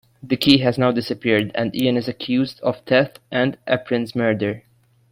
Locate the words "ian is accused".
1.75-2.59